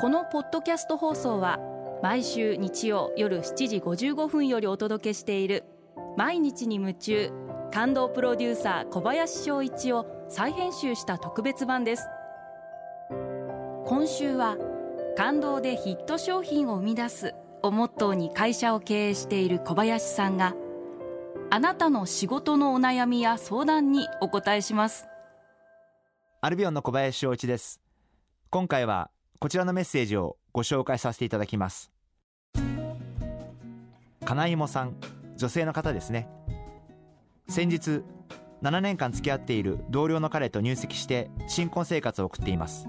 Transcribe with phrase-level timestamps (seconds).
[0.00, 1.58] このポッドキャスト放送は
[2.02, 5.64] 毎週日曜夜7時55分よりお届けしている
[6.16, 7.30] 「毎日に夢中」
[7.70, 12.08] 感動プロデューサー小林翔一を再編集した特別版です。
[13.84, 14.56] 今週は
[15.18, 20.54] 「感動でヒット商品を生み出す」をモットーに会社を経営している小林さんが
[21.50, 25.06] あなたの仕事のお悩みや相談にお答えします。
[26.40, 27.82] アルビオンの小林翔一です。
[28.48, 29.10] 今回は
[29.42, 31.90] こちらのメッセージをご紹介させていただきます。
[34.26, 34.96] 金井もさん
[35.38, 36.28] 女性の方ですね。
[37.48, 38.02] 先日
[38.60, 42.86] 7年間付き合っている同僚の彼と入籍して新婚生活を送っています。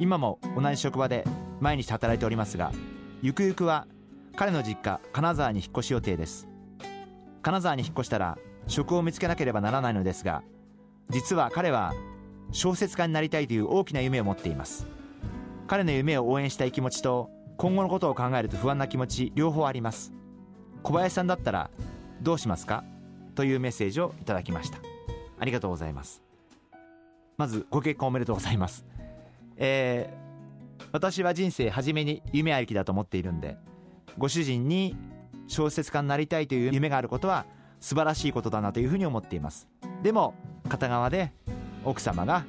[0.00, 1.24] 今も同じ職場で
[1.60, 2.72] 毎日働いておりますが
[3.22, 3.86] ゆくゆくは
[4.34, 6.48] 彼の実家金沢に引っ越し予定です。
[7.40, 8.36] 金沢に引っ越したら
[8.66, 10.42] 職を見つけなければならないのですが
[11.08, 11.94] 実は彼は
[12.50, 14.97] 小説家になりたいという大きな夢を持っています。
[15.68, 20.14] 彼の夢を応援したい気持ちと今後のことを考えると不安な気持ち両方あります。
[20.82, 21.70] 小林さんだったら
[22.22, 22.84] どうしますか？
[23.34, 24.78] というメッセージをいただきました。
[25.38, 26.22] ありがとうございます。
[27.36, 28.86] まずご結婚おめでとうございます。
[29.58, 33.58] えー、私は人生初めに夢ありきだと思っているんで
[34.16, 34.96] ご主人に
[35.48, 37.44] 小説家になりたいという夢があることは
[37.78, 39.68] 素晴らしいことだなというふうに思っています。
[40.02, 40.32] でも
[40.68, 41.34] 片側で
[41.84, 42.44] 奥様が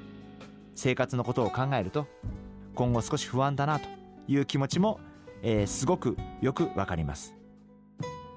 [0.75, 2.07] 生活のことを考えると
[2.79, 3.89] 今後少し不安だなと
[4.29, 5.01] いう気持ちも、
[5.43, 7.35] えー、すごくよくわかります。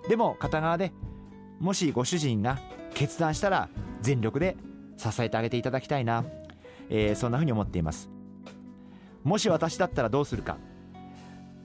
[0.08, 0.92] でも片側で
[1.60, 2.58] もしご主人が
[2.92, 3.68] 決断したら
[4.00, 4.56] 全力で
[4.96, 6.24] 支えてあげていただきたいな、
[6.90, 8.10] えー、そんなふうに思っています。
[9.22, 10.58] もし私だったらどうするか。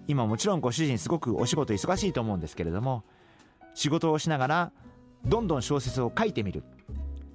[0.07, 3.03] 今もちろんご主人すごくお仕事忙しいと思うんですけれども
[3.73, 4.71] 仕事をしながら
[5.25, 6.63] どんどん小説を書いてみる。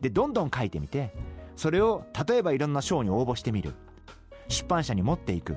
[0.01, 1.13] でどんどん書いてみて
[1.57, 3.75] それを例えばいろんな賞に応募してみる。
[4.49, 5.57] 出版社に持っていく。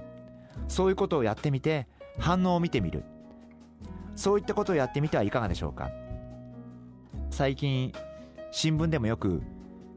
[0.67, 1.87] そういうことをやってみて
[2.17, 3.03] 反応を見てみる。
[4.15, 5.91] そういったことをやってみてはいかがでしょうか。
[7.29, 7.93] 最近
[8.51, 9.41] 新聞でもよく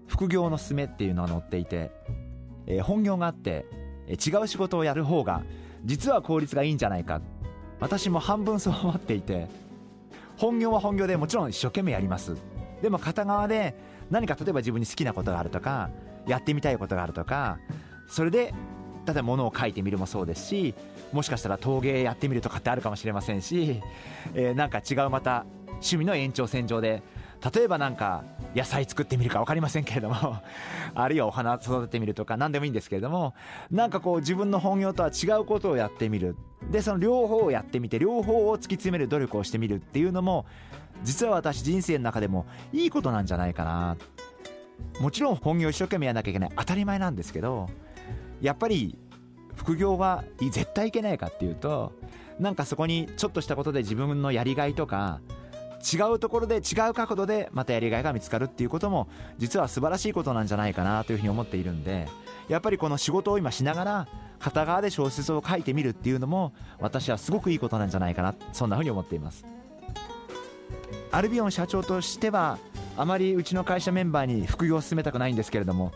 [0.07, 1.91] 副業のすめっていうのが載っていて、
[2.67, 3.67] えー、本業があって、
[4.07, 5.45] えー、違う仕事をやる方が
[5.85, 7.21] 実は効率がいいんじゃないか。
[7.81, 9.47] 私も半分そう思っていて
[10.37, 12.37] 本業は本業でもちろん一生懸命やります。
[12.83, 13.75] でも片側で
[14.11, 15.91] 何か例えば自分に好きなことがあるとか
[16.27, 17.59] やってみたいことがあるとか
[18.09, 18.55] それで
[19.09, 20.75] 例えば物を書いてみるもそうですし
[21.13, 23.81] もしかしたら陶芸やってみるとかってあるかもしれませんし、
[24.35, 27.03] えー、なんか違うまた趣味の延長線上で
[27.55, 28.25] 例えばなんか
[28.55, 30.39] 野菜作ってみるか分かりませんけれども
[30.95, 33.35] あるいはお花育ててみるとか何でもいいんですけれども
[33.71, 36.37] なんかこう自分の本業とは違うことをやってみる。
[36.71, 40.45] でその両方をやってみて両方を突き詰める努力をしてみるっていうのも
[41.05, 43.97] 実は私人生の中でもいいことなんじゃないかな。
[45.01, 46.51] もちろん本業一生懸命やらなきゃいけない。
[46.57, 47.71] 当たり前なんですけど
[48.41, 48.99] やっぱり
[49.57, 51.93] 副業は絶対いけないかっていうと
[52.39, 55.21] なんかそこにちょっとしたことで自分のやりがいとか
[55.93, 62.09] 違うところで違う角度でまたやりがいが見つかるっていうことも実は素晴らしいことなんじゃないかなというふうに思っているんで
[62.49, 69.45] やっぱりこの仕事を今しながら片側で小説を書いてみるっていうのも私はすごくいいことなんじゃないかなそんなふうに思っています。
[71.11, 72.59] アルビオン社長としては
[72.97, 75.93] あまりうちの会社メンバーに副業を進めたくないんですけれども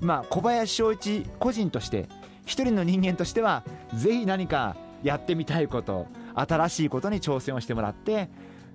[0.00, 2.08] まあ小林翔一個人として
[2.46, 3.64] 一人の人間としては
[3.94, 8.28] ぜひ何かやってみたいこと新しいことに挑戦をしてもらって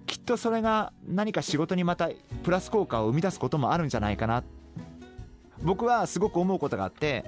[0.05, 2.09] きっとそれが何か仕事にまた
[2.43, 4.43] プラス効果を生み出すこともあるんじゃないかな。
[5.61, 7.23] 僕はすごく思うことがあって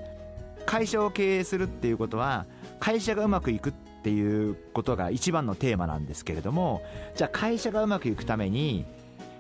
[0.66, 2.46] 会社を経営するっていうことは
[2.80, 3.74] 会社がうまくいくっ
[4.04, 6.82] ていうことが一番のテーマなんですけれども
[7.16, 8.86] じゃあ会社がうまくいくために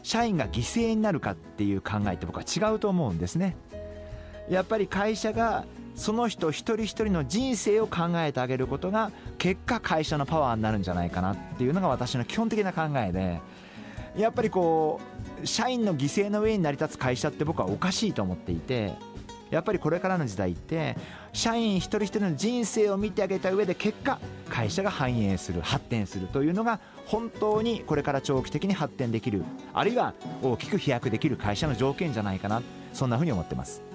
[0.01, 3.57] 社員が犠牲になるかっていう考えって僕は違うと思うんですね。
[4.49, 13.39] やっぱり会社がその人一人一人の人生を考えてあげることが結果会社のパワーになるんじゃないかなっていうのが私の基本的な考えで
[14.17, 14.99] やっぱりこ
[15.43, 18.93] う社員の犠牲の上に成り立つ会社って僕はおかしいと思っていて
[19.51, 20.97] やっぱりこれからの時代って
[21.31, 24.19] 社員一人一人の人生を見てあげた上で結果
[24.49, 29.43] 会社が繁栄する発展するというのが本当にこれから長期的に発展できる
[29.73, 32.61] あるいは大きく飛躍できる会社の条件じゃないかな
[32.91, 33.94] そんなふうに思ってます。